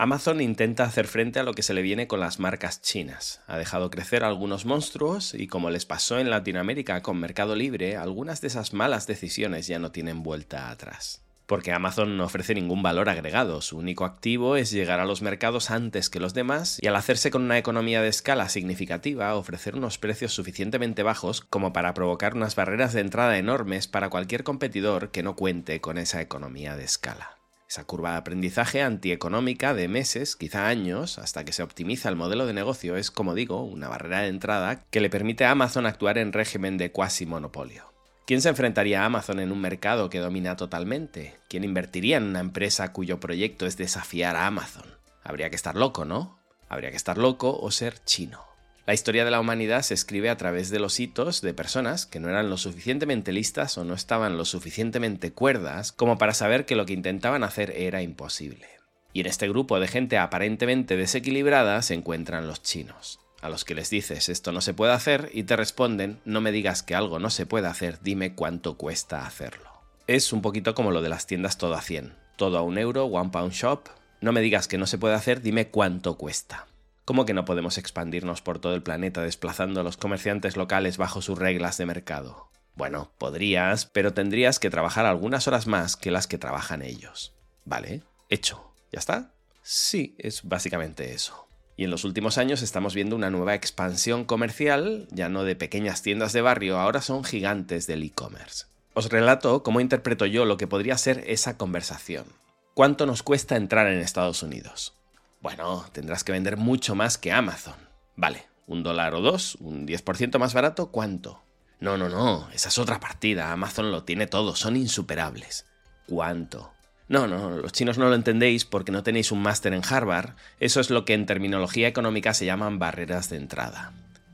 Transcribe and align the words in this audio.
Amazon 0.00 0.40
intenta 0.40 0.84
hacer 0.84 1.08
frente 1.08 1.40
a 1.40 1.42
lo 1.42 1.54
que 1.54 1.64
se 1.64 1.74
le 1.74 1.82
viene 1.82 2.06
con 2.06 2.20
las 2.20 2.38
marcas 2.38 2.80
chinas. 2.80 3.40
Ha 3.48 3.58
dejado 3.58 3.90
crecer 3.90 4.22
algunos 4.22 4.64
monstruos 4.64 5.34
y 5.34 5.48
como 5.48 5.70
les 5.70 5.86
pasó 5.86 6.20
en 6.20 6.30
Latinoamérica 6.30 7.02
con 7.02 7.18
Mercado 7.18 7.56
Libre, 7.56 7.96
algunas 7.96 8.40
de 8.40 8.46
esas 8.46 8.72
malas 8.72 9.08
decisiones 9.08 9.66
ya 9.66 9.80
no 9.80 9.90
tienen 9.90 10.22
vuelta 10.22 10.70
atrás. 10.70 11.24
Porque 11.46 11.72
Amazon 11.72 12.16
no 12.16 12.26
ofrece 12.26 12.54
ningún 12.54 12.80
valor 12.80 13.08
agregado, 13.08 13.60
su 13.60 13.76
único 13.76 14.04
activo 14.04 14.54
es 14.54 14.70
llegar 14.70 15.00
a 15.00 15.04
los 15.04 15.20
mercados 15.20 15.68
antes 15.72 16.10
que 16.10 16.20
los 16.20 16.32
demás 16.32 16.78
y 16.80 16.86
al 16.86 16.94
hacerse 16.94 17.32
con 17.32 17.42
una 17.42 17.58
economía 17.58 18.00
de 18.00 18.06
escala 18.08 18.48
significativa 18.48 19.34
ofrecer 19.34 19.74
unos 19.74 19.98
precios 19.98 20.32
suficientemente 20.32 21.02
bajos 21.02 21.40
como 21.40 21.72
para 21.72 21.92
provocar 21.94 22.36
unas 22.36 22.54
barreras 22.54 22.92
de 22.92 23.00
entrada 23.00 23.36
enormes 23.36 23.88
para 23.88 24.10
cualquier 24.10 24.44
competidor 24.44 25.10
que 25.10 25.24
no 25.24 25.34
cuente 25.34 25.80
con 25.80 25.98
esa 25.98 26.20
economía 26.20 26.76
de 26.76 26.84
escala. 26.84 27.37
Esa 27.68 27.84
curva 27.84 28.12
de 28.12 28.16
aprendizaje 28.16 28.80
antieconómica 28.80 29.74
de 29.74 29.88
meses, 29.88 30.36
quizá 30.36 30.68
años, 30.68 31.18
hasta 31.18 31.44
que 31.44 31.52
se 31.52 31.62
optimiza 31.62 32.08
el 32.08 32.16
modelo 32.16 32.46
de 32.46 32.54
negocio 32.54 32.96
es, 32.96 33.10
como 33.10 33.34
digo, 33.34 33.62
una 33.62 33.88
barrera 33.88 34.20
de 34.20 34.28
entrada 34.28 34.84
que 34.90 35.02
le 35.02 35.10
permite 35.10 35.44
a 35.44 35.50
Amazon 35.50 35.84
actuar 35.84 36.16
en 36.16 36.32
régimen 36.32 36.78
de 36.78 36.92
cuasi 36.92 37.26
monopolio. 37.26 37.92
¿Quién 38.26 38.40
se 38.40 38.48
enfrentaría 38.48 39.02
a 39.02 39.04
Amazon 39.04 39.38
en 39.38 39.52
un 39.52 39.60
mercado 39.60 40.08
que 40.08 40.18
domina 40.18 40.56
totalmente? 40.56 41.36
¿Quién 41.50 41.62
invertiría 41.62 42.16
en 42.16 42.24
una 42.24 42.40
empresa 42.40 42.92
cuyo 42.94 43.20
proyecto 43.20 43.66
es 43.66 43.76
desafiar 43.76 44.36
a 44.36 44.46
Amazon? 44.46 44.86
Habría 45.22 45.50
que 45.50 45.56
estar 45.56 45.76
loco, 45.76 46.06
¿no? 46.06 46.38
Habría 46.70 46.90
que 46.90 46.96
estar 46.96 47.18
loco 47.18 47.58
o 47.58 47.70
ser 47.70 48.02
chino. 48.04 48.47
La 48.88 48.94
historia 48.94 49.26
de 49.26 49.30
la 49.30 49.38
humanidad 49.38 49.82
se 49.82 49.92
escribe 49.92 50.30
a 50.30 50.38
través 50.38 50.70
de 50.70 50.78
los 50.78 50.98
hitos 50.98 51.42
de 51.42 51.52
personas 51.52 52.06
que 52.06 52.20
no 52.20 52.30
eran 52.30 52.48
lo 52.48 52.56
suficientemente 52.56 53.32
listas 53.32 53.76
o 53.76 53.84
no 53.84 53.92
estaban 53.92 54.38
lo 54.38 54.46
suficientemente 54.46 55.30
cuerdas 55.30 55.92
como 55.92 56.16
para 56.16 56.32
saber 56.32 56.64
que 56.64 56.74
lo 56.74 56.86
que 56.86 56.94
intentaban 56.94 57.44
hacer 57.44 57.70
era 57.76 58.00
imposible. 58.00 58.66
Y 59.12 59.20
en 59.20 59.26
este 59.26 59.46
grupo 59.46 59.78
de 59.78 59.88
gente 59.88 60.16
aparentemente 60.16 60.96
desequilibrada 60.96 61.82
se 61.82 61.92
encuentran 61.92 62.46
los 62.46 62.62
chinos, 62.62 63.20
a 63.42 63.50
los 63.50 63.66
que 63.66 63.74
les 63.74 63.90
dices 63.90 64.30
esto 64.30 64.52
no 64.52 64.62
se 64.62 64.72
puede 64.72 64.94
hacer 64.94 65.28
y 65.34 65.42
te 65.42 65.56
responden 65.56 66.18
no 66.24 66.40
me 66.40 66.50
digas 66.50 66.82
que 66.82 66.94
algo 66.94 67.18
no 67.18 67.28
se 67.28 67.44
puede 67.44 67.66
hacer, 67.66 67.98
dime 68.00 68.34
cuánto 68.34 68.78
cuesta 68.78 69.26
hacerlo. 69.26 69.68
Es 70.06 70.32
un 70.32 70.40
poquito 70.40 70.74
como 70.74 70.92
lo 70.92 71.02
de 71.02 71.10
las 71.10 71.26
tiendas 71.26 71.58
todo 71.58 71.74
a 71.74 71.82
100, 71.82 72.14
todo 72.36 72.56
a 72.56 72.62
un 72.62 72.78
euro, 72.78 73.04
one 73.04 73.28
pound 73.28 73.52
shop, 73.52 73.90
no 74.22 74.32
me 74.32 74.40
digas 74.40 74.66
que 74.66 74.78
no 74.78 74.86
se 74.86 74.96
puede 74.96 75.14
hacer, 75.14 75.42
dime 75.42 75.68
cuánto 75.68 76.16
cuesta. 76.16 76.68
¿Cómo 77.08 77.24
que 77.24 77.32
no 77.32 77.46
podemos 77.46 77.78
expandirnos 77.78 78.42
por 78.42 78.58
todo 78.58 78.74
el 78.74 78.82
planeta 78.82 79.22
desplazando 79.22 79.80
a 79.80 79.82
los 79.82 79.96
comerciantes 79.96 80.58
locales 80.58 80.98
bajo 80.98 81.22
sus 81.22 81.38
reglas 81.38 81.78
de 81.78 81.86
mercado? 81.86 82.50
Bueno, 82.74 83.12
podrías, 83.16 83.86
pero 83.86 84.12
tendrías 84.12 84.58
que 84.58 84.68
trabajar 84.68 85.06
algunas 85.06 85.48
horas 85.48 85.66
más 85.66 85.96
que 85.96 86.10
las 86.10 86.26
que 86.26 86.36
trabajan 86.36 86.82
ellos. 86.82 87.34
Vale, 87.64 88.02
hecho. 88.28 88.74
¿Ya 88.92 88.98
está? 88.98 89.32
Sí, 89.62 90.16
es 90.18 90.42
básicamente 90.42 91.14
eso. 91.14 91.48
Y 91.78 91.84
en 91.84 91.90
los 91.90 92.04
últimos 92.04 92.36
años 92.36 92.60
estamos 92.60 92.94
viendo 92.94 93.16
una 93.16 93.30
nueva 93.30 93.54
expansión 93.54 94.26
comercial, 94.26 95.08
ya 95.10 95.30
no 95.30 95.44
de 95.44 95.56
pequeñas 95.56 96.02
tiendas 96.02 96.34
de 96.34 96.42
barrio, 96.42 96.78
ahora 96.78 97.00
son 97.00 97.24
gigantes 97.24 97.86
del 97.86 98.02
e-commerce. 98.02 98.66
Os 98.92 99.08
relato 99.08 99.62
cómo 99.62 99.80
interpreto 99.80 100.26
yo 100.26 100.44
lo 100.44 100.58
que 100.58 100.66
podría 100.66 100.98
ser 100.98 101.24
esa 101.26 101.56
conversación. 101.56 102.26
¿Cuánto 102.74 103.06
nos 103.06 103.22
cuesta 103.22 103.56
entrar 103.56 103.86
en 103.86 103.98
Estados 103.98 104.42
Unidos? 104.42 104.97
Bueno, 105.40 105.84
tendrás 105.92 106.24
que 106.24 106.32
vender 106.32 106.56
mucho 106.56 106.94
más 106.94 107.18
que 107.18 107.32
Amazon. 107.32 107.76
Vale, 108.16 108.46
un 108.66 108.82
dólar 108.82 109.14
o 109.14 109.20
dos, 109.20 109.56
un 109.60 109.86
10% 109.86 110.38
más 110.38 110.52
barato, 110.52 110.90
¿cuánto? 110.90 111.42
No, 111.80 111.96
no, 111.96 112.08
no, 112.08 112.48
esa 112.52 112.68
es 112.68 112.78
otra 112.78 112.98
partida. 112.98 113.52
Amazon 113.52 113.92
lo 113.92 114.02
tiene 114.02 114.26
todo, 114.26 114.56
son 114.56 114.76
insuperables. 114.76 115.66
¿Cuánto? 116.08 116.72
No, 117.08 117.26
no, 117.26 117.50
los 117.50 117.72
chinos 117.72 117.98
no 117.98 118.08
lo 118.08 118.14
entendéis 118.14 118.64
porque 118.64 118.92
no 118.92 119.02
tenéis 119.02 119.30
un 119.30 119.40
máster 119.40 119.72
en 119.72 119.82
Harvard. 119.88 120.34
Eso 120.58 120.80
es 120.80 120.90
lo 120.90 121.04
que 121.04 121.14
en 121.14 121.26
terminología 121.26 121.88
económica 121.88 122.34
se 122.34 122.44
llaman 122.44 122.78
barreras 122.78 123.30
de 123.30 123.36
entrada. 123.36 123.92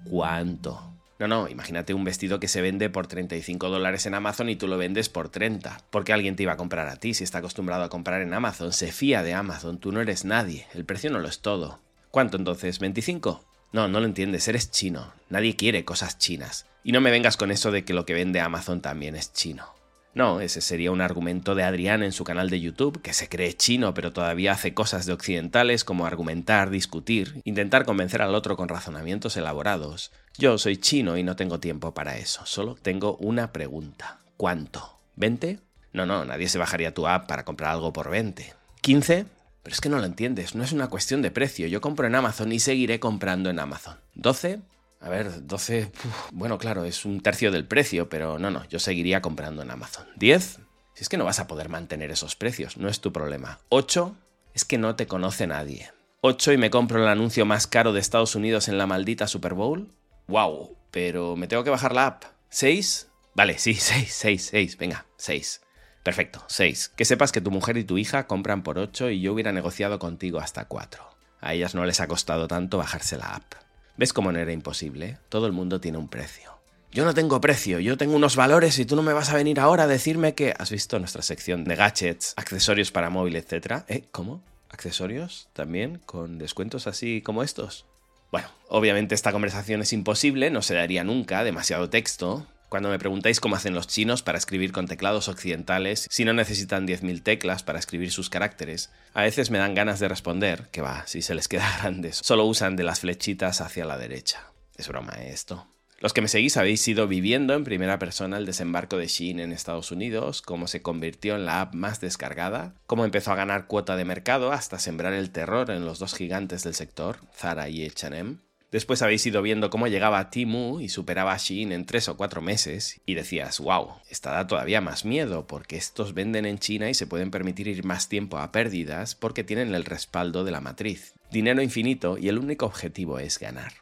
¿Cuánto? 0.08 0.93
No, 1.18 1.28
no, 1.28 1.48
imagínate 1.48 1.94
un 1.94 2.02
vestido 2.02 2.40
que 2.40 2.48
se 2.48 2.60
vende 2.60 2.90
por 2.90 3.06
35 3.06 3.70
dólares 3.70 4.04
en 4.06 4.14
Amazon 4.14 4.48
y 4.48 4.56
tú 4.56 4.66
lo 4.66 4.76
vendes 4.76 5.08
por 5.08 5.28
30. 5.28 5.78
Porque 5.90 6.12
alguien 6.12 6.34
te 6.34 6.42
iba 6.42 6.52
a 6.52 6.56
comprar 6.56 6.88
a 6.88 6.96
ti 6.96 7.14
si 7.14 7.22
está 7.22 7.38
acostumbrado 7.38 7.84
a 7.84 7.88
comprar 7.88 8.20
en 8.20 8.34
Amazon, 8.34 8.72
se 8.72 8.90
fía 8.90 9.22
de 9.22 9.34
Amazon, 9.34 9.78
tú 9.78 9.92
no 9.92 10.00
eres 10.00 10.24
nadie, 10.24 10.66
el 10.74 10.84
precio 10.84 11.10
no 11.10 11.20
lo 11.20 11.28
es 11.28 11.40
todo. 11.40 11.78
¿Cuánto 12.10 12.36
entonces? 12.36 12.80
¿25? 12.80 13.40
No, 13.72 13.88
no 13.88 14.00
lo 14.00 14.06
entiendes, 14.06 14.46
eres 14.48 14.70
chino, 14.70 15.12
nadie 15.28 15.56
quiere 15.56 15.84
cosas 15.84 16.18
chinas. 16.18 16.66
Y 16.82 16.92
no 16.92 17.00
me 17.00 17.10
vengas 17.10 17.36
con 17.36 17.50
eso 17.50 17.70
de 17.70 17.84
que 17.84 17.94
lo 17.94 18.06
que 18.06 18.14
vende 18.14 18.40
Amazon 18.40 18.80
también 18.80 19.16
es 19.16 19.32
chino. 19.32 19.73
No, 20.14 20.40
ese 20.40 20.60
sería 20.60 20.92
un 20.92 21.00
argumento 21.00 21.56
de 21.56 21.64
Adrián 21.64 22.04
en 22.04 22.12
su 22.12 22.22
canal 22.22 22.48
de 22.48 22.60
YouTube, 22.60 23.02
que 23.02 23.12
se 23.12 23.28
cree 23.28 23.54
chino 23.54 23.94
pero 23.94 24.12
todavía 24.12 24.52
hace 24.52 24.72
cosas 24.72 25.06
de 25.06 25.12
occidentales 25.12 25.84
como 25.84 26.06
argumentar, 26.06 26.70
discutir, 26.70 27.40
intentar 27.44 27.84
convencer 27.84 28.22
al 28.22 28.34
otro 28.34 28.56
con 28.56 28.68
razonamientos 28.68 29.36
elaborados. 29.36 30.12
Yo 30.38 30.56
soy 30.58 30.76
chino 30.76 31.16
y 31.16 31.24
no 31.24 31.34
tengo 31.34 31.58
tiempo 31.58 31.94
para 31.94 32.16
eso, 32.16 32.46
solo 32.46 32.76
tengo 32.80 33.16
una 33.16 33.52
pregunta. 33.52 34.20
¿Cuánto? 34.36 34.98
¿20? 35.16 35.60
No, 35.92 36.06
no, 36.06 36.24
nadie 36.24 36.48
se 36.48 36.58
bajaría 36.58 36.94
tu 36.94 37.06
app 37.06 37.26
para 37.26 37.44
comprar 37.44 37.72
algo 37.72 37.92
por 37.92 38.08
20. 38.08 38.52
¿15? 38.82 39.26
Pero 39.62 39.74
es 39.74 39.80
que 39.80 39.88
no 39.88 39.98
lo 39.98 40.04
entiendes, 40.04 40.54
no 40.54 40.62
es 40.62 40.72
una 40.72 40.88
cuestión 40.88 41.22
de 41.22 41.30
precio, 41.30 41.66
yo 41.66 41.80
compro 41.80 42.06
en 42.06 42.14
Amazon 42.14 42.52
y 42.52 42.60
seguiré 42.60 43.00
comprando 43.00 43.50
en 43.50 43.58
Amazon. 43.58 43.96
¿12? 44.16 44.60
A 45.04 45.10
ver, 45.10 45.46
12, 45.46 45.92
bueno, 46.32 46.56
claro, 46.56 46.86
es 46.86 47.04
un 47.04 47.20
tercio 47.20 47.52
del 47.52 47.66
precio, 47.66 48.08
pero 48.08 48.38
no, 48.38 48.50
no, 48.50 48.66
yo 48.70 48.78
seguiría 48.78 49.20
comprando 49.20 49.60
en 49.60 49.70
Amazon. 49.70 50.06
10, 50.16 50.60
si 50.94 51.02
es 51.02 51.10
que 51.10 51.18
no 51.18 51.26
vas 51.26 51.40
a 51.40 51.46
poder 51.46 51.68
mantener 51.68 52.10
esos 52.10 52.36
precios, 52.36 52.78
no 52.78 52.88
es 52.88 53.02
tu 53.02 53.12
problema. 53.12 53.60
8, 53.68 54.16
es 54.54 54.64
que 54.64 54.78
no 54.78 54.96
te 54.96 55.06
conoce 55.06 55.46
nadie. 55.46 55.92
8 56.22 56.54
y 56.54 56.56
me 56.56 56.70
compro 56.70 57.02
el 57.02 57.08
anuncio 57.08 57.44
más 57.44 57.66
caro 57.66 57.92
de 57.92 58.00
Estados 58.00 58.34
Unidos 58.34 58.68
en 58.68 58.78
la 58.78 58.86
maldita 58.86 59.26
Super 59.28 59.52
Bowl. 59.52 59.92
¡Wow! 60.26 60.78
Pero 60.90 61.36
me 61.36 61.48
tengo 61.48 61.64
que 61.64 61.70
bajar 61.70 61.94
la 61.94 62.06
app. 62.06 62.24
¿6? 62.50 63.08
Vale, 63.34 63.58
sí, 63.58 63.74
6, 63.74 64.10
6, 64.10 64.48
6, 64.52 64.78
venga, 64.78 65.04
6. 65.18 65.60
Perfecto, 66.02 66.42
6. 66.48 66.92
Que 66.96 67.04
sepas 67.04 67.30
que 67.30 67.42
tu 67.42 67.50
mujer 67.50 67.76
y 67.76 67.84
tu 67.84 67.98
hija 67.98 68.26
compran 68.26 68.62
por 68.62 68.78
8 68.78 69.10
y 69.10 69.20
yo 69.20 69.34
hubiera 69.34 69.52
negociado 69.52 69.98
contigo 69.98 70.38
hasta 70.38 70.64
4. 70.64 71.04
A 71.42 71.52
ellas 71.52 71.74
no 71.74 71.84
les 71.84 72.00
ha 72.00 72.08
costado 72.08 72.48
tanto 72.48 72.78
bajarse 72.78 73.18
la 73.18 73.34
app. 73.34 73.63
¿Ves 73.96 74.12
cómo 74.12 74.32
no 74.32 74.40
era 74.40 74.52
imposible? 74.52 75.18
Todo 75.28 75.46
el 75.46 75.52
mundo 75.52 75.80
tiene 75.80 75.98
un 75.98 76.08
precio. 76.08 76.58
Yo 76.90 77.04
no 77.04 77.14
tengo 77.14 77.40
precio, 77.40 77.78
yo 77.78 77.96
tengo 77.96 78.16
unos 78.16 78.34
valores 78.34 78.78
y 78.78 78.84
tú 78.84 78.96
no 78.96 79.02
me 79.02 79.12
vas 79.12 79.30
a 79.30 79.36
venir 79.36 79.60
ahora 79.60 79.84
a 79.84 79.86
decirme 79.86 80.34
que... 80.34 80.52
¿Has 80.58 80.70
visto 80.70 80.98
nuestra 80.98 81.22
sección 81.22 81.64
de 81.64 81.76
gadgets, 81.76 82.34
accesorios 82.36 82.90
para 82.90 83.10
móvil, 83.10 83.36
etcétera? 83.36 83.84
¿Eh? 83.88 84.04
¿Cómo? 84.10 84.42
¿Accesorios? 84.68 85.48
¿También? 85.52 86.00
¿Con 86.06 86.38
descuentos 86.38 86.88
así 86.88 87.22
como 87.22 87.44
estos? 87.44 87.86
Bueno, 88.32 88.48
obviamente 88.68 89.14
esta 89.14 89.30
conversación 89.30 89.80
es 89.82 89.92
imposible, 89.92 90.50
no 90.50 90.62
se 90.62 90.74
daría 90.74 91.04
nunca, 91.04 91.44
demasiado 91.44 91.88
texto, 91.88 92.48
cuando 92.68 92.88
me 92.88 92.98
preguntáis 92.98 93.40
cómo 93.40 93.56
hacen 93.56 93.74
los 93.74 93.86
chinos 93.86 94.22
para 94.22 94.38
escribir 94.38 94.72
con 94.72 94.86
teclados 94.86 95.28
occidentales, 95.28 96.06
si 96.10 96.24
no 96.24 96.32
necesitan 96.32 96.86
10.000 96.86 97.22
teclas 97.22 97.62
para 97.62 97.78
escribir 97.78 98.10
sus 98.10 98.30
caracteres, 98.30 98.90
a 99.12 99.22
veces 99.22 99.50
me 99.50 99.58
dan 99.58 99.74
ganas 99.74 100.00
de 100.00 100.08
responder 100.08 100.68
que 100.70 100.82
va, 100.82 101.06
si 101.06 101.22
se 101.22 101.34
les 101.34 101.48
queda 101.48 101.78
grandes, 101.78 102.20
solo 102.22 102.44
usan 102.44 102.76
de 102.76 102.84
las 102.84 103.00
flechitas 103.00 103.60
hacia 103.60 103.84
la 103.84 103.98
derecha. 103.98 104.52
Es 104.76 104.88
broma 104.88 105.12
esto. 105.12 105.68
Los 106.00 106.12
que 106.12 106.20
me 106.20 106.28
seguís 106.28 106.56
habéis 106.56 106.86
ido 106.86 107.08
viviendo 107.08 107.54
en 107.54 107.64
primera 107.64 107.98
persona 107.98 108.36
el 108.36 108.44
desembarco 108.44 108.98
de 108.98 109.06
Shein 109.06 109.40
en 109.40 109.52
Estados 109.52 109.90
Unidos, 109.90 110.42
cómo 110.42 110.66
se 110.66 110.82
convirtió 110.82 111.34
en 111.34 111.46
la 111.46 111.62
app 111.62 111.74
más 111.74 112.00
descargada, 112.00 112.74
cómo 112.86 113.06
empezó 113.06 113.32
a 113.32 113.36
ganar 113.36 113.68
cuota 113.68 113.96
de 113.96 114.04
mercado 114.04 114.52
hasta 114.52 114.78
sembrar 114.78 115.14
el 115.14 115.30
terror 115.30 115.70
en 115.70 115.86
los 115.86 115.98
dos 115.98 116.14
gigantes 116.14 116.62
del 116.62 116.74
sector, 116.74 117.20
Zara 117.34 117.70
y 117.70 117.86
H&M, 117.86 118.36
Después 118.74 119.02
habéis 119.02 119.24
ido 119.24 119.40
viendo 119.40 119.70
cómo 119.70 119.86
llegaba 119.86 120.30
Timu 120.30 120.80
y 120.80 120.88
superaba 120.88 121.32
a 121.32 121.36
Shein 121.36 121.70
en 121.70 121.86
3 121.86 122.08
o 122.08 122.16
4 122.16 122.42
meses 122.42 123.00
y 123.06 123.14
decías, 123.14 123.60
wow, 123.60 123.92
esta 124.10 124.32
da 124.32 124.48
todavía 124.48 124.80
más 124.80 125.04
miedo 125.04 125.46
porque 125.46 125.76
estos 125.76 126.12
venden 126.12 126.44
en 126.44 126.58
China 126.58 126.90
y 126.90 126.94
se 126.94 127.06
pueden 127.06 127.30
permitir 127.30 127.68
ir 127.68 127.84
más 127.84 128.08
tiempo 128.08 128.36
a 128.36 128.50
pérdidas 128.50 129.14
porque 129.14 129.44
tienen 129.44 129.76
el 129.76 129.84
respaldo 129.84 130.42
de 130.42 130.50
la 130.50 130.60
matriz. 130.60 131.14
Dinero 131.30 131.62
infinito 131.62 132.18
y 132.18 132.26
el 132.26 132.36
único 132.36 132.66
objetivo 132.66 133.20
es 133.20 133.38
ganar. 133.38 133.74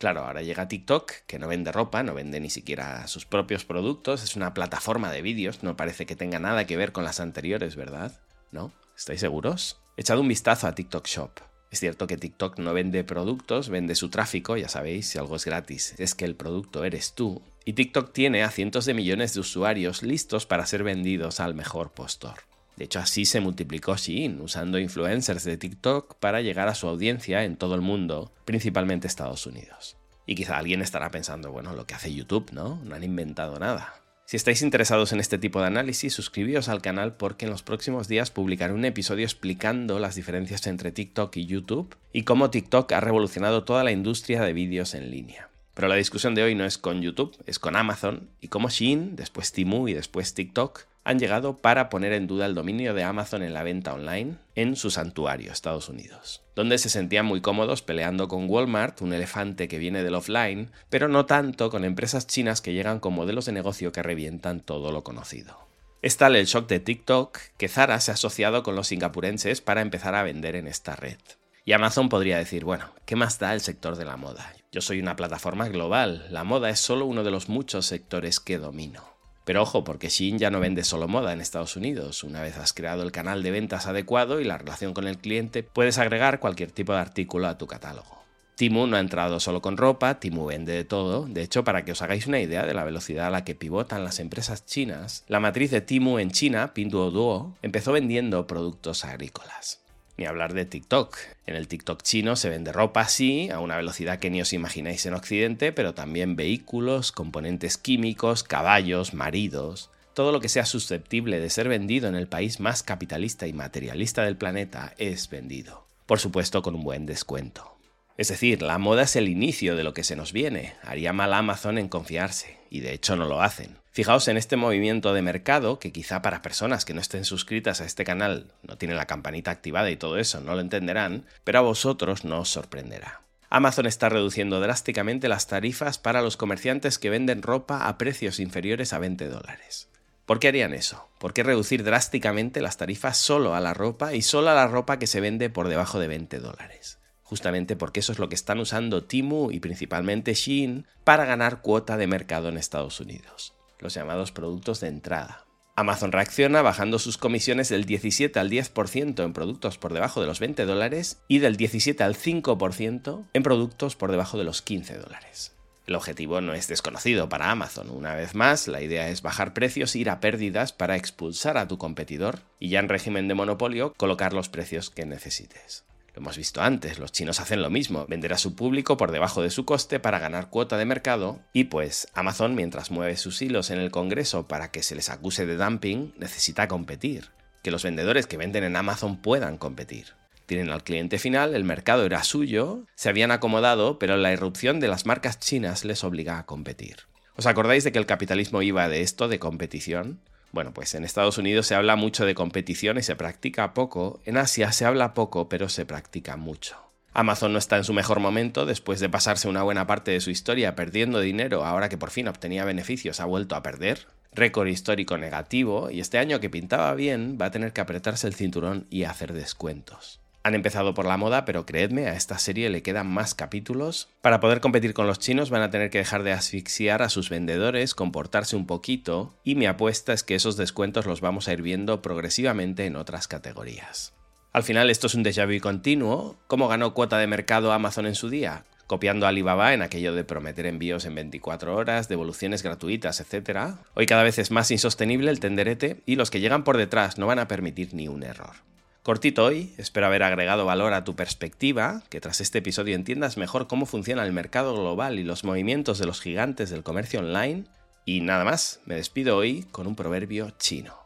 Claro, 0.00 0.24
ahora 0.24 0.42
llega 0.42 0.66
TikTok, 0.66 1.12
que 1.28 1.38
no 1.38 1.46
vende 1.46 1.70
ropa, 1.70 2.02
no 2.02 2.12
vende 2.12 2.40
ni 2.40 2.50
siquiera 2.50 3.06
sus 3.06 3.26
propios 3.26 3.64
productos, 3.64 4.24
es 4.24 4.34
una 4.34 4.52
plataforma 4.52 5.12
de 5.12 5.22
vídeos, 5.22 5.62
no 5.62 5.76
parece 5.76 6.06
que 6.06 6.16
tenga 6.16 6.40
nada 6.40 6.66
que 6.66 6.76
ver 6.76 6.90
con 6.90 7.04
las 7.04 7.20
anteriores, 7.20 7.76
¿verdad? 7.76 8.20
¿No? 8.50 8.72
¿Estáis 8.96 9.20
seguros? 9.20 9.80
Echad 9.96 10.18
un 10.18 10.26
vistazo 10.26 10.66
a 10.66 10.74
TikTok 10.74 11.06
Shop. 11.06 11.49
Es 11.70 11.78
cierto 11.78 12.08
que 12.08 12.16
TikTok 12.16 12.58
no 12.58 12.74
vende 12.74 13.04
productos, 13.04 13.68
vende 13.68 13.94
su 13.94 14.08
tráfico, 14.08 14.56
ya 14.56 14.68
sabéis, 14.68 15.08
si 15.08 15.18
algo 15.18 15.36
es 15.36 15.44
gratis, 15.44 15.94
es 15.98 16.16
que 16.16 16.24
el 16.24 16.34
producto 16.34 16.84
eres 16.84 17.14
tú. 17.14 17.42
Y 17.64 17.74
TikTok 17.74 18.12
tiene 18.12 18.42
a 18.42 18.50
cientos 18.50 18.86
de 18.86 18.94
millones 18.94 19.34
de 19.34 19.40
usuarios 19.40 20.02
listos 20.02 20.46
para 20.46 20.66
ser 20.66 20.82
vendidos 20.82 21.38
al 21.38 21.54
mejor 21.54 21.92
postor. 21.92 22.40
De 22.76 22.86
hecho, 22.86 22.98
así 22.98 23.24
se 23.24 23.40
multiplicó 23.40 23.96
Shein, 23.96 24.40
usando 24.40 24.78
influencers 24.78 25.44
de 25.44 25.56
TikTok 25.58 26.16
para 26.16 26.40
llegar 26.40 26.66
a 26.66 26.74
su 26.74 26.88
audiencia 26.88 27.44
en 27.44 27.56
todo 27.56 27.74
el 27.74 27.82
mundo, 27.82 28.32
principalmente 28.44 29.06
Estados 29.06 29.46
Unidos. 29.46 29.96
Y 30.26 30.34
quizá 30.34 30.58
alguien 30.58 30.80
estará 30.80 31.10
pensando, 31.10 31.52
bueno, 31.52 31.74
lo 31.74 31.86
que 31.86 31.94
hace 31.94 32.12
YouTube, 32.12 32.50
¿no? 32.52 32.80
No 32.84 32.94
han 32.94 33.04
inventado 33.04 33.58
nada. 33.58 33.94
Si 34.30 34.36
estáis 34.36 34.62
interesados 34.62 35.12
en 35.12 35.18
este 35.18 35.38
tipo 35.38 35.60
de 35.60 35.66
análisis, 35.66 36.14
suscribíos 36.14 36.68
al 36.68 36.80
canal 36.80 37.16
porque 37.16 37.46
en 37.46 37.50
los 37.50 37.64
próximos 37.64 38.06
días 38.06 38.30
publicaré 38.30 38.72
un 38.72 38.84
episodio 38.84 39.24
explicando 39.24 39.98
las 39.98 40.14
diferencias 40.14 40.68
entre 40.68 40.92
TikTok 40.92 41.36
y 41.36 41.46
YouTube 41.46 41.96
y 42.12 42.22
cómo 42.22 42.48
TikTok 42.48 42.92
ha 42.92 43.00
revolucionado 43.00 43.64
toda 43.64 43.82
la 43.82 43.90
industria 43.90 44.42
de 44.42 44.52
vídeos 44.52 44.94
en 44.94 45.10
línea. 45.10 45.48
Pero 45.74 45.88
la 45.88 45.96
discusión 45.96 46.36
de 46.36 46.44
hoy 46.44 46.54
no 46.54 46.64
es 46.64 46.78
con 46.78 47.02
YouTube, 47.02 47.36
es 47.46 47.58
con 47.58 47.74
Amazon 47.74 48.30
y 48.40 48.46
cómo 48.46 48.68
Shein, 48.68 49.16
después 49.16 49.50
Timu 49.50 49.88
y 49.88 49.94
después 49.94 50.32
TikTok 50.32 50.84
han 51.10 51.18
llegado 51.18 51.58
para 51.58 51.88
poner 51.88 52.12
en 52.12 52.26
duda 52.26 52.46
el 52.46 52.54
dominio 52.54 52.94
de 52.94 53.04
Amazon 53.04 53.42
en 53.42 53.52
la 53.52 53.62
venta 53.62 53.92
online 53.92 54.36
en 54.54 54.76
su 54.76 54.90
santuario, 54.90 55.52
Estados 55.52 55.88
Unidos, 55.88 56.42
donde 56.54 56.78
se 56.78 56.88
sentían 56.88 57.26
muy 57.26 57.40
cómodos 57.40 57.82
peleando 57.82 58.28
con 58.28 58.48
Walmart, 58.48 59.02
un 59.02 59.12
elefante 59.12 59.68
que 59.68 59.78
viene 59.78 60.02
del 60.02 60.14
offline, 60.14 60.70
pero 60.88 61.08
no 61.08 61.26
tanto 61.26 61.68
con 61.68 61.84
empresas 61.84 62.26
chinas 62.26 62.60
que 62.60 62.72
llegan 62.72 63.00
con 63.00 63.14
modelos 63.14 63.46
de 63.46 63.52
negocio 63.52 63.92
que 63.92 64.02
revientan 64.02 64.60
todo 64.60 64.92
lo 64.92 65.02
conocido. 65.02 65.58
Es 66.00 66.16
tal 66.16 66.36
el 66.36 66.46
shock 66.46 66.68
de 66.68 66.80
TikTok 66.80 67.38
que 67.58 67.68
Zara 67.68 68.00
se 68.00 68.12
ha 68.12 68.14
asociado 68.14 68.62
con 68.62 68.74
los 68.74 68.86
singapurenses 68.86 69.60
para 69.60 69.82
empezar 69.82 70.14
a 70.14 70.22
vender 70.22 70.56
en 70.56 70.66
esta 70.66 70.96
red. 70.96 71.18
Y 71.64 71.72
Amazon 71.72 72.08
podría 72.08 72.38
decir, 72.38 72.64
bueno, 72.64 72.94
¿qué 73.04 73.16
más 73.16 73.38
da 73.38 73.52
el 73.52 73.60
sector 73.60 73.96
de 73.96 74.06
la 74.06 74.16
moda? 74.16 74.54
Yo 74.72 74.80
soy 74.80 75.00
una 75.00 75.16
plataforma 75.16 75.68
global, 75.68 76.26
la 76.30 76.44
moda 76.44 76.70
es 76.70 76.80
solo 76.80 77.04
uno 77.04 77.22
de 77.24 77.30
los 77.30 77.48
muchos 77.48 77.86
sectores 77.86 78.40
que 78.40 78.58
domino. 78.58 79.09
Pero 79.44 79.62
ojo, 79.62 79.84
porque 79.84 80.08
Shein 80.08 80.38
ya 80.38 80.50
no 80.50 80.60
vende 80.60 80.84
solo 80.84 81.08
moda 81.08 81.32
en 81.32 81.40
Estados 81.40 81.76
Unidos. 81.76 82.24
Una 82.24 82.42
vez 82.42 82.56
has 82.56 82.72
creado 82.72 83.02
el 83.02 83.12
canal 83.12 83.42
de 83.42 83.50
ventas 83.50 83.86
adecuado 83.86 84.40
y 84.40 84.44
la 84.44 84.58
relación 84.58 84.94
con 84.94 85.06
el 85.06 85.18
cliente, 85.18 85.62
puedes 85.62 85.98
agregar 85.98 86.40
cualquier 86.40 86.70
tipo 86.70 86.92
de 86.92 87.00
artículo 87.00 87.48
a 87.48 87.58
tu 87.58 87.66
catálogo. 87.66 88.20
Timu 88.60 88.86
no 88.86 88.98
ha 88.98 89.00
entrado 89.00 89.40
solo 89.40 89.62
con 89.62 89.78
ropa, 89.78 90.20
Timu 90.20 90.44
vende 90.44 90.74
de 90.74 90.84
todo. 90.84 91.24
De 91.26 91.40
hecho, 91.40 91.64
para 91.64 91.82
que 91.82 91.92
os 91.92 92.02
hagáis 92.02 92.26
una 92.26 92.40
idea 92.40 92.66
de 92.66 92.74
la 92.74 92.84
velocidad 92.84 93.28
a 93.28 93.30
la 93.30 93.42
que 93.42 93.54
pivotan 93.54 94.04
las 94.04 94.20
empresas 94.20 94.66
chinas, 94.66 95.24
la 95.28 95.40
matriz 95.40 95.70
de 95.70 95.80
Timu 95.80 96.18
en 96.18 96.30
China, 96.30 96.74
Pinduoduo, 96.74 97.56
empezó 97.62 97.92
vendiendo 97.92 98.46
productos 98.46 99.06
agrícolas. 99.06 99.80
Ni 100.20 100.26
hablar 100.26 100.52
de 100.52 100.66
TikTok. 100.66 101.16
En 101.46 101.56
el 101.56 101.66
TikTok 101.66 102.02
chino 102.02 102.36
se 102.36 102.50
vende 102.50 102.72
ropa, 102.72 103.08
sí, 103.08 103.48
a 103.48 103.58
una 103.58 103.78
velocidad 103.78 104.18
que 104.18 104.28
ni 104.28 104.42
os 104.42 104.52
imagináis 104.52 105.06
en 105.06 105.14
Occidente, 105.14 105.72
pero 105.72 105.94
también 105.94 106.36
vehículos, 106.36 107.10
componentes 107.10 107.78
químicos, 107.78 108.44
caballos, 108.44 109.14
maridos. 109.14 109.88
Todo 110.12 110.30
lo 110.30 110.40
que 110.40 110.50
sea 110.50 110.66
susceptible 110.66 111.40
de 111.40 111.48
ser 111.48 111.70
vendido 111.70 112.06
en 112.06 112.16
el 112.16 112.28
país 112.28 112.60
más 112.60 112.82
capitalista 112.82 113.46
y 113.46 113.54
materialista 113.54 114.22
del 114.22 114.36
planeta 114.36 114.92
es 114.98 115.30
vendido. 115.30 115.86
Por 116.04 116.18
supuesto 116.18 116.60
con 116.60 116.74
un 116.74 116.84
buen 116.84 117.06
descuento. 117.06 117.78
Es 118.18 118.28
decir, 118.28 118.60
la 118.60 118.76
moda 118.76 119.04
es 119.04 119.16
el 119.16 119.26
inicio 119.26 119.74
de 119.74 119.84
lo 119.84 119.94
que 119.94 120.04
se 120.04 120.16
nos 120.16 120.34
viene. 120.34 120.74
Haría 120.82 121.14
mal 121.14 121.32
Amazon 121.32 121.78
en 121.78 121.88
confiarse, 121.88 122.58
y 122.70 122.80
de 122.80 122.94
hecho 122.94 123.16
no 123.16 123.26
lo 123.26 123.42
hacen. 123.42 123.76
Fijaos 123.92 124.28
en 124.28 124.36
este 124.36 124.56
movimiento 124.56 125.12
de 125.12 125.20
mercado 125.20 125.80
que 125.80 125.92
quizá 125.92 126.22
para 126.22 126.42
personas 126.42 126.84
que 126.84 126.94
no 126.94 127.00
estén 127.00 127.24
suscritas 127.24 127.80
a 127.80 127.84
este 127.84 128.04
canal, 128.04 128.52
no 128.62 128.78
tienen 128.78 128.96
la 128.96 129.06
campanita 129.06 129.50
activada 129.50 129.90
y 129.90 129.96
todo 129.96 130.16
eso, 130.16 130.40
no 130.40 130.54
lo 130.54 130.60
entenderán, 130.60 131.26
pero 131.42 131.58
a 131.58 131.62
vosotros 131.62 132.24
no 132.24 132.40
os 132.40 132.48
sorprenderá. 132.48 133.20
Amazon 133.50 133.86
está 133.86 134.08
reduciendo 134.08 134.60
drásticamente 134.60 135.28
las 135.28 135.48
tarifas 135.48 135.98
para 135.98 136.22
los 136.22 136.36
comerciantes 136.36 137.00
que 137.00 137.10
venden 137.10 137.42
ropa 137.42 137.88
a 137.88 137.98
precios 137.98 138.38
inferiores 138.38 138.92
a 138.92 139.00
20 139.00 139.26
dólares. 139.26 139.88
¿Por 140.24 140.38
qué 140.38 140.46
harían 140.46 140.72
eso? 140.72 141.08
¿Por 141.18 141.32
qué 141.32 141.42
reducir 141.42 141.82
drásticamente 141.82 142.60
las 142.60 142.76
tarifas 142.76 143.18
solo 143.18 143.56
a 143.56 143.60
la 143.60 143.74
ropa 143.74 144.14
y 144.14 144.22
solo 144.22 144.50
a 144.50 144.54
la 144.54 144.68
ropa 144.68 145.00
que 145.00 145.08
se 145.08 145.20
vende 145.20 145.50
por 145.50 145.66
debajo 145.66 145.98
de 145.98 146.06
20 146.06 146.38
dólares? 146.38 146.99
Justamente 147.30 147.76
porque 147.76 148.00
eso 148.00 148.10
es 148.10 148.18
lo 148.18 148.28
que 148.28 148.34
están 148.34 148.58
usando 148.58 149.04
Timu 149.04 149.52
y 149.52 149.60
principalmente 149.60 150.34
Shein 150.34 150.84
para 151.04 151.24
ganar 151.24 151.62
cuota 151.62 151.96
de 151.96 152.08
mercado 152.08 152.48
en 152.48 152.56
Estados 152.56 152.98
Unidos, 152.98 153.54
los 153.78 153.94
llamados 153.94 154.32
productos 154.32 154.80
de 154.80 154.88
entrada. 154.88 155.46
Amazon 155.76 156.10
reacciona 156.10 156.60
bajando 156.60 156.98
sus 156.98 157.18
comisiones 157.18 157.68
del 157.68 157.84
17 157.84 158.36
al 158.40 158.50
10% 158.50 159.24
en 159.24 159.32
productos 159.32 159.78
por 159.78 159.92
debajo 159.92 160.20
de 160.20 160.26
los 160.26 160.40
20 160.40 160.66
dólares 160.66 161.22
y 161.28 161.38
del 161.38 161.56
17 161.56 162.02
al 162.02 162.16
5% 162.16 163.26
en 163.32 163.42
productos 163.44 163.94
por 163.94 164.10
debajo 164.10 164.36
de 164.36 164.42
los 164.42 164.60
15 164.60 164.98
dólares. 164.98 165.54
El 165.86 165.94
objetivo 165.94 166.40
no 166.40 166.52
es 166.52 166.66
desconocido 166.66 167.28
para 167.28 167.52
Amazon. 167.52 167.90
Una 167.90 168.16
vez 168.16 168.34
más, 168.34 168.66
la 168.66 168.82
idea 168.82 169.08
es 169.08 169.22
bajar 169.22 169.54
precios, 169.54 169.94
ir 169.94 170.10
a 170.10 170.18
pérdidas 170.18 170.72
para 170.72 170.96
expulsar 170.96 171.56
a 171.58 171.68
tu 171.68 171.78
competidor 171.78 172.40
y 172.58 172.70
ya 172.70 172.80
en 172.80 172.88
régimen 172.88 173.28
de 173.28 173.34
monopolio 173.34 173.94
colocar 173.96 174.32
los 174.32 174.48
precios 174.48 174.90
que 174.90 175.06
necesites. 175.06 175.84
Lo 176.14 176.22
hemos 176.22 176.36
visto 176.36 176.60
antes, 176.60 176.98
los 176.98 177.12
chinos 177.12 177.40
hacen 177.40 177.62
lo 177.62 177.70
mismo, 177.70 178.06
vender 178.08 178.32
a 178.32 178.38
su 178.38 178.56
público 178.56 178.96
por 178.96 179.12
debajo 179.12 179.42
de 179.42 179.50
su 179.50 179.64
coste 179.64 180.00
para 180.00 180.18
ganar 180.18 180.50
cuota 180.50 180.76
de 180.76 180.84
mercado 180.84 181.40
y 181.52 181.64
pues 181.64 182.08
Amazon 182.14 182.54
mientras 182.54 182.90
mueve 182.90 183.16
sus 183.16 183.40
hilos 183.42 183.70
en 183.70 183.78
el 183.78 183.90
Congreso 183.90 184.48
para 184.48 184.70
que 184.70 184.82
se 184.82 184.94
les 184.94 185.08
acuse 185.08 185.46
de 185.46 185.56
dumping, 185.56 186.12
necesita 186.18 186.66
competir, 186.66 187.30
que 187.62 187.70
los 187.70 187.84
vendedores 187.84 188.26
que 188.26 188.36
venden 188.36 188.64
en 188.64 188.76
Amazon 188.76 189.22
puedan 189.22 189.56
competir. 189.56 190.14
Tienen 190.46 190.70
al 190.70 190.82
cliente 190.82 191.20
final, 191.20 191.54
el 191.54 191.62
mercado 191.62 192.04
era 192.04 192.24
suyo, 192.24 192.84
se 192.96 193.08
habían 193.08 193.30
acomodado, 193.30 194.00
pero 194.00 194.16
la 194.16 194.32
irrupción 194.32 194.80
de 194.80 194.88
las 194.88 195.06
marcas 195.06 195.38
chinas 195.38 195.84
les 195.84 196.02
obliga 196.02 196.38
a 196.38 196.46
competir. 196.46 196.96
¿Os 197.36 197.46
acordáis 197.46 197.84
de 197.84 197.92
que 197.92 198.00
el 198.00 198.06
capitalismo 198.06 198.60
iba 198.60 198.88
de 198.88 199.02
esto, 199.02 199.28
de 199.28 199.38
competición? 199.38 200.20
Bueno, 200.52 200.74
pues 200.74 200.94
en 200.94 201.04
Estados 201.04 201.38
Unidos 201.38 201.66
se 201.66 201.74
habla 201.74 201.96
mucho 201.96 202.26
de 202.26 202.34
competición 202.34 202.98
y 202.98 203.02
se 203.02 203.16
practica 203.16 203.72
poco, 203.72 204.20
en 204.24 204.36
Asia 204.36 204.72
se 204.72 204.84
habla 204.84 205.14
poco 205.14 205.48
pero 205.48 205.68
se 205.68 205.86
practica 205.86 206.36
mucho. 206.36 206.76
Amazon 207.12 207.52
no 207.52 207.58
está 207.58 207.76
en 207.76 207.84
su 207.84 207.92
mejor 207.92 208.20
momento, 208.20 208.66
después 208.66 209.00
de 209.00 209.08
pasarse 209.08 209.48
una 209.48 209.62
buena 209.62 209.86
parte 209.86 210.12
de 210.12 210.20
su 210.20 210.30
historia 210.30 210.76
perdiendo 210.76 211.20
dinero 211.20 211.64
ahora 211.64 211.88
que 211.88 211.98
por 211.98 212.10
fin 212.10 212.28
obtenía 212.28 212.64
beneficios 212.64 213.20
ha 213.20 213.24
vuelto 213.24 213.56
a 213.56 213.62
perder, 213.62 214.06
récord 214.32 214.68
histórico 214.68 215.18
negativo 215.18 215.90
y 215.90 216.00
este 216.00 216.18
año 216.18 216.40
que 216.40 216.50
pintaba 216.50 216.94
bien 216.94 217.36
va 217.40 217.46
a 217.46 217.50
tener 217.50 217.72
que 217.72 217.80
apretarse 217.80 218.26
el 218.26 218.34
cinturón 218.34 218.86
y 218.90 219.04
hacer 219.04 219.32
descuentos. 219.32 220.19
Han 220.42 220.54
empezado 220.54 220.94
por 220.94 221.04
la 221.04 221.18
moda, 221.18 221.44
pero 221.44 221.66
creedme, 221.66 222.06
a 222.06 222.14
esta 222.14 222.38
serie 222.38 222.70
le 222.70 222.82
quedan 222.82 223.06
más 223.06 223.34
capítulos. 223.34 224.08
Para 224.22 224.40
poder 224.40 224.60
competir 224.60 224.94
con 224.94 225.06
los 225.06 225.18
chinos 225.18 225.50
van 225.50 225.62
a 225.62 225.70
tener 225.70 225.90
que 225.90 225.98
dejar 225.98 226.22
de 226.22 226.32
asfixiar 226.32 227.02
a 227.02 227.10
sus 227.10 227.28
vendedores, 227.28 227.94
comportarse 227.94 228.56
un 228.56 228.66
poquito, 228.66 229.34
y 229.44 229.54
mi 229.54 229.66
apuesta 229.66 230.14
es 230.14 230.22
que 230.22 230.34
esos 230.34 230.56
descuentos 230.56 231.04
los 231.04 231.20
vamos 231.20 231.48
a 231.48 231.52
ir 231.52 231.60
viendo 231.60 232.00
progresivamente 232.00 232.86
en 232.86 232.96
otras 232.96 233.28
categorías. 233.28 234.14
Al 234.52 234.62
final 234.62 234.90
esto 234.90 235.06
es 235.06 235.14
un 235.14 235.24
déjà 235.24 235.46
vu 235.46 235.60
continuo. 235.60 236.38
¿Cómo 236.46 236.68
ganó 236.68 236.94
cuota 236.94 237.18
de 237.18 237.26
mercado 237.26 237.72
Amazon 237.72 238.06
en 238.06 238.14
su 238.14 238.28
día? 238.30 238.64
copiando 238.90 239.24
a 239.24 239.28
Alibaba 239.28 239.72
en 239.72 239.82
aquello 239.82 240.16
de 240.16 240.24
prometer 240.24 240.66
envíos 240.66 241.04
en 241.04 241.14
24 241.14 241.76
horas, 241.76 242.08
devoluciones 242.08 242.64
gratuitas, 242.64 243.20
etc. 243.20 243.76
Hoy 243.94 244.06
cada 244.06 244.24
vez 244.24 244.40
es 244.40 244.50
más 244.50 244.68
insostenible 244.72 245.30
el 245.30 245.38
tenderete 245.38 246.02
y 246.06 246.16
los 246.16 246.28
que 246.32 246.40
llegan 246.40 246.64
por 246.64 246.76
detrás 246.76 247.16
no 247.16 247.28
van 247.28 247.38
a 247.38 247.46
permitir 247.46 247.94
ni 247.94 248.08
un 248.08 248.24
error. 248.24 248.56
Cortito 249.02 249.46
hoy, 249.46 249.72
espero 249.78 250.06
haber 250.06 250.22
agregado 250.22 250.66
valor 250.66 250.92
a 250.92 251.04
tu 251.04 251.16
perspectiva, 251.16 252.02
que 252.10 252.20
tras 252.20 252.42
este 252.42 252.58
episodio 252.58 252.94
entiendas 252.94 253.38
mejor 253.38 253.66
cómo 253.66 253.86
funciona 253.86 254.22
el 254.24 254.32
mercado 254.32 254.74
global 254.74 255.18
y 255.18 255.24
los 255.24 255.42
movimientos 255.42 255.98
de 255.98 256.04
los 256.04 256.20
gigantes 256.20 256.68
del 256.68 256.82
comercio 256.82 257.20
online. 257.20 257.64
Y 258.04 258.20
nada 258.20 258.44
más, 258.44 258.80
me 258.84 258.96
despido 258.96 259.38
hoy 259.38 259.62
con 259.72 259.86
un 259.86 259.96
proverbio 259.96 260.50
chino. 260.58 260.98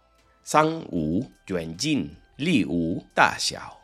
Sang 0.42 0.86
Wu 0.90 1.30
Yuan 1.46 1.78
Jin 1.78 2.18
Li 2.36 2.64
Wu 2.64 3.06
Da 3.14 3.38
Xiao. 3.38 3.78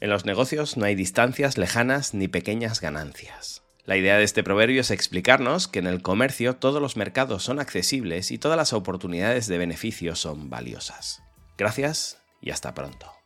En 0.00 0.08
los 0.08 0.24
negocios 0.24 0.78
no 0.78 0.86
hay 0.86 0.94
distancias 0.94 1.58
lejanas 1.58 2.14
ni 2.14 2.28
pequeñas 2.28 2.80
ganancias. 2.80 3.62
La 3.84 3.98
idea 3.98 4.16
de 4.16 4.24
este 4.24 4.42
proverbio 4.42 4.80
es 4.80 4.90
explicarnos 4.90 5.68
que 5.68 5.80
en 5.80 5.86
el 5.86 6.00
comercio 6.00 6.56
todos 6.56 6.80
los 6.80 6.96
mercados 6.96 7.42
son 7.42 7.60
accesibles 7.60 8.30
y 8.30 8.38
todas 8.38 8.56
las 8.56 8.72
oportunidades 8.72 9.48
de 9.48 9.58
beneficio 9.58 10.16
son 10.16 10.48
valiosas. 10.48 11.22
Gracias 11.58 12.22
y 12.40 12.50
hasta 12.50 12.72
pronto. 12.72 13.23